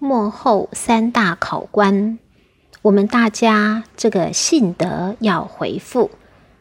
[0.00, 2.20] 幕后三大考官，
[2.82, 6.12] 我们大家这个信德要回复，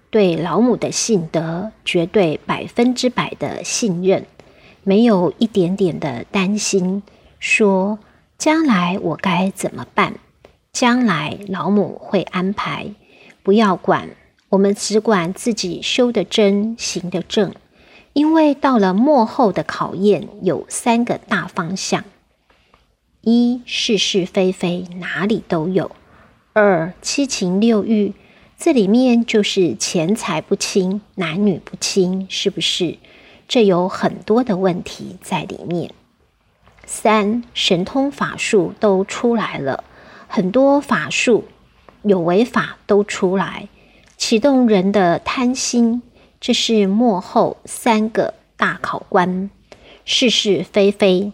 [0.09, 4.25] 对老母的信德绝对百分之百的信任，
[4.83, 7.03] 没有一点点的担心，
[7.39, 7.99] 说
[8.39, 10.15] 将来我该怎么办？
[10.73, 12.87] 将来老母会安排，
[13.43, 14.09] 不要管，
[14.49, 17.53] 我们只管自己修的真，行的正。
[18.13, 22.03] 因为到了末后的考验，有三个大方向：
[23.29, 25.91] 一是是非非哪里都有；
[26.53, 28.13] 二七情六欲，
[28.57, 32.97] 这里面就是钱财不清，男女不清，是不是？
[33.45, 35.91] 这有很多的问题在里面。
[36.85, 39.83] 三神通法术都出来了。
[40.29, 41.43] 很多法术
[42.03, 43.67] 有违法都出来，
[44.15, 46.01] 启动人的贪心，
[46.39, 49.49] 这是幕后三个大考官。
[50.05, 51.33] 是是非非，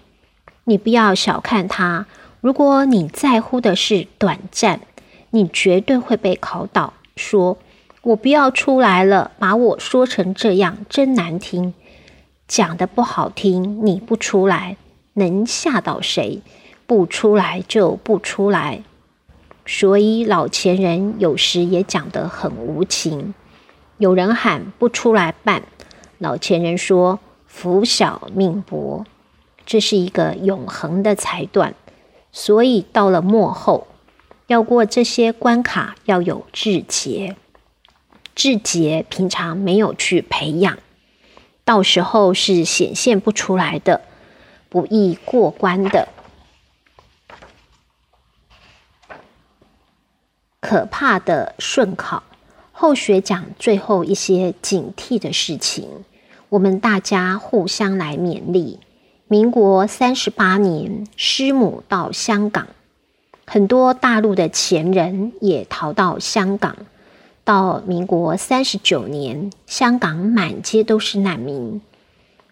[0.65, 2.05] 你不要小看它。
[2.41, 4.81] 如果你在乎的是短暂，
[5.31, 6.93] 你绝对会被考倒。
[7.15, 7.57] 说
[8.01, 11.73] 我不要出来了，把我说成这样，真难听。
[12.47, 14.75] 讲的不好听，你不出来，
[15.13, 16.41] 能吓到谁？
[16.85, 18.83] 不出来就不出来，
[19.65, 23.33] 所以老前人有时也讲得很无情。
[23.97, 25.63] 有人喊不出来办，
[26.17, 29.05] 老前人说福小命薄，
[29.65, 31.75] 这是一个永恒的裁断。
[32.31, 33.87] 所以到了末后，
[34.47, 37.35] 要过这些关卡，要有志节。
[38.35, 40.79] 志节平常没有去培养，
[41.63, 44.01] 到时候是显现不出来的，
[44.69, 46.07] 不易过关的。
[50.59, 52.23] 可怕的顺考，
[52.71, 56.03] 后学讲最后一些警惕的事情，
[56.49, 58.79] 我们大家互相来勉励。
[59.33, 62.67] 民国三十八年，师母到香港，
[63.47, 66.77] 很多大陆的前人也逃到香港。
[67.43, 71.81] 到民国三十九年，香港满街都是难民。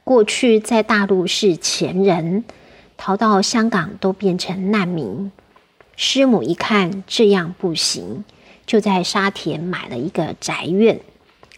[0.04, 2.46] 过去在大陆是前人，
[2.98, 5.32] 逃到香港都变成难民。
[5.96, 8.26] 师母一看这样不行，
[8.66, 11.00] 就在沙田买了一个宅院，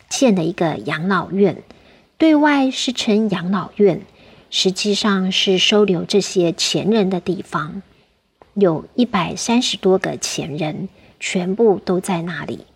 [0.10, 1.64] 建了一个养老院。
[2.18, 4.02] 对外是称养老院，
[4.56, 7.82] 实际上是收留这些前人的地方。
[8.54, 12.68] 有一百三十多个前人，全部都在那里。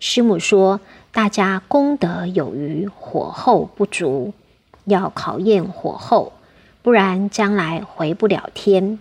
[0.00, 0.80] 师母说
[1.12, 4.32] ：“大家功德有余，火候不足，
[4.86, 6.32] 要考验火候，
[6.80, 8.98] 不然将来回不了天。”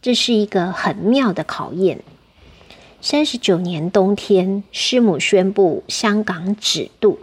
[0.00, 2.02] 这是一个很妙的考验。
[3.02, 7.18] 三十九年冬天，师母宣布香港止渡，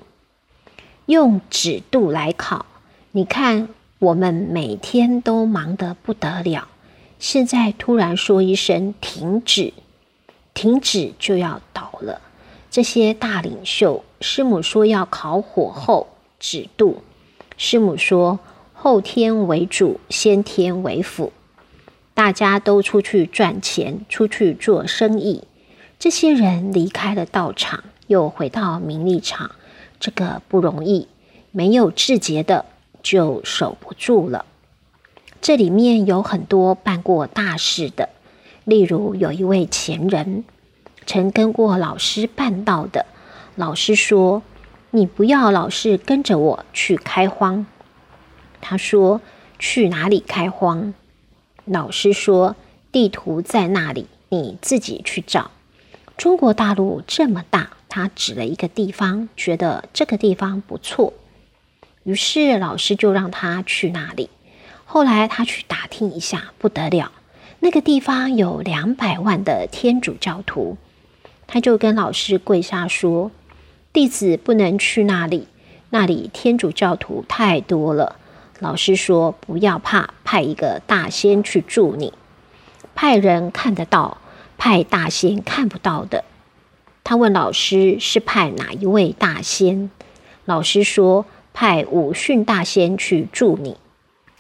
[1.08, 2.66] 用止度来考。
[3.12, 6.68] 你看，我们每天都忙得不得了，
[7.18, 9.74] 现在突然说一声停止，
[10.54, 12.22] 停止就要倒了。
[12.70, 16.08] 这些大领袖，师母说要考火候
[16.40, 17.02] 止度，
[17.58, 18.38] 师母说
[18.74, 21.32] 后天为主，先天为辅。
[22.14, 25.46] 大家都出去赚钱，出去做生意。
[25.98, 29.52] 这些人离开了道场，又回到名利场，
[30.00, 31.08] 这个不容易。
[31.52, 32.66] 没有志节的
[33.02, 34.46] 就守不住了。
[35.42, 38.10] 这里面有很多办过大事的，
[38.64, 40.44] 例如有一位前人
[41.06, 43.06] 曾跟过老师办道的。
[43.56, 44.44] 老师说
[44.92, 47.66] ：“你不要老是跟着我去开荒。”
[48.62, 49.22] 他说
[49.58, 50.94] ：“去哪里开荒？”
[51.66, 52.56] 老师说
[52.92, 55.52] ：“地图在那里，你自己去找。
[56.18, 61.14] 中国大陆这么大，他指了一个地方，觉得这个地方不错，
[62.04, 64.30] 于是老师就让他去那里。
[64.86, 67.12] 后来他去打听一下，不得了，
[67.60, 70.78] 那个地方有两百万的天主教徒，
[71.48, 73.32] 他就跟老师跪下说：
[73.92, 75.48] 弟子不能去那里，
[75.90, 78.18] 那里天主教徒太多了。”
[78.62, 82.14] 老师说：“不要怕，派一个大仙去助你。
[82.94, 84.20] 派人看得到，
[84.60, 86.24] 派大仙看不到的。”
[87.10, 89.90] 他问老师：“是派哪一位大仙？”
[90.44, 91.26] 老师说
[91.56, 93.78] ：“派武训大仙去助你。”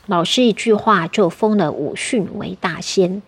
[0.05, 3.21] 老师一句话就封了武训为大仙。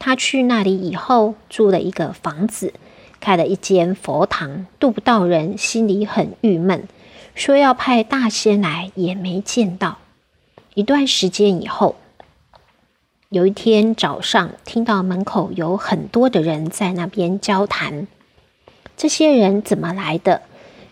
[0.00, 2.74] 他去那里以后，租了一个房子，
[3.20, 6.88] 开了一间佛堂，渡不到人，心里很郁闷，
[7.36, 9.98] 说要派大仙来，也没见到。
[10.74, 11.94] 一段时间以后，
[13.28, 18.08] 有一天早上，听到门口有很多的人在那边交谈。
[18.96, 20.42] 这些人怎么来的？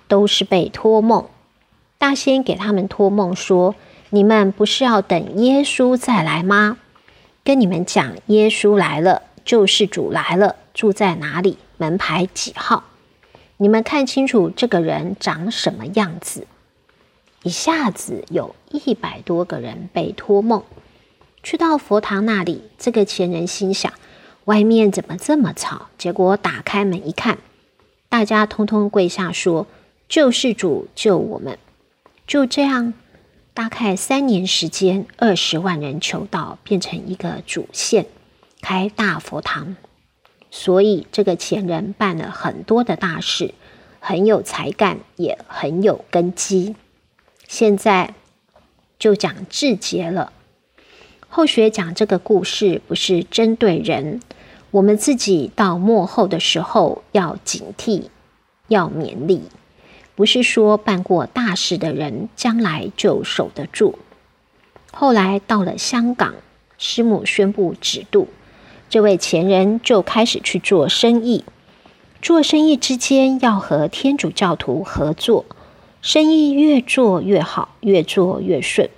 [0.09, 1.27] 都是被托梦。
[1.97, 3.75] 大仙给他们托梦说
[4.11, 6.79] ：“你们不是要等耶稣再来吗？
[7.45, 11.59] 跟你们讲，耶稣来了，救世主来了，住在哪里？
[11.79, 12.85] 门牌几号？
[13.57, 16.47] 你们看清楚这个人长什么样子。
[17.45, 20.63] 一下子有一百多个人被托梦，
[21.43, 22.63] 去到佛堂那里。
[22.79, 23.93] 这个前人心想：
[24.45, 25.87] 外面怎么这么吵？
[25.97, 27.39] 结果打开门一看，
[28.13, 29.67] 大家通通跪下说
[30.07, 31.59] ：“救世主救我们！”
[32.29, 32.93] 就这样，
[33.55, 38.05] 大概三年时间，二十万人求道，变成一个主线，
[38.61, 39.77] 开大佛堂。
[40.51, 43.55] 所以这个前人办了很多的大事，
[43.99, 46.77] 很有才干，也很有根基。
[47.49, 48.13] 现在
[48.99, 50.35] 就讲志节了。
[51.31, 54.21] 后学讲这个故事不是针对人，
[54.73, 58.05] 我们自己到末后的时候要警惕，
[58.69, 59.43] 要勉励。
[60.15, 63.99] 不是说办过大事的人将来就守得住。
[64.91, 66.35] 后来到了香港，
[66.79, 68.29] 师母宣布止渡，
[68.89, 71.45] 这位前人就开始去做生意。
[72.23, 75.45] 做生意之间要和天主教徒合作。
[76.01, 78.89] 生意越做越好，越做越顺。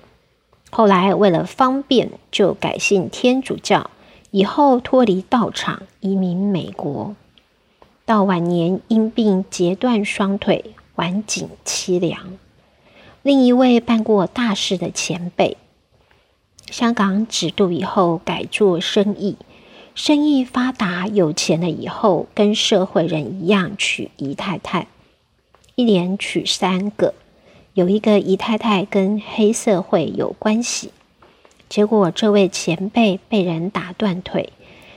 [0.70, 3.90] 后来为了方便，就改信天主教。
[4.36, 7.14] 以后脱离道场，移民美国。
[8.04, 12.36] 到晚年因病截断双腿，晚景凄凉。
[13.22, 15.56] 另一位办过大事的前辈，
[16.68, 19.36] 香港止渡以后改做生意，
[19.94, 24.88] 生意发达有钱了以后，跟社会人一样娶姨太太。
[25.76, 27.14] 一连娶三个，
[27.74, 30.90] 有一个姨太太跟黑社会有关系，
[31.74, 34.52] 结果这位前辈被人打断腿，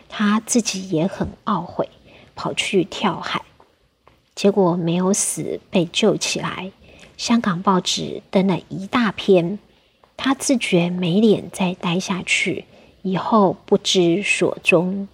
[0.09, 1.89] 他自己也很懊悔，
[2.35, 3.41] 跑去跳海，
[4.35, 6.71] 结果没有死，被救起来。
[7.17, 9.57] 香港报纸登了一大篇，
[10.17, 12.65] 他自觉没脸再待下去，
[13.01, 15.07] 以后不知所终。